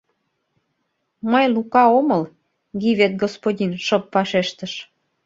—Мый 1.31 1.45
Лука 1.53 1.83
омыл,— 1.97 2.21
Гивет 2.81 3.13
господин 3.23 3.71
шып 3.85 4.03
вашештыш. 4.13 4.73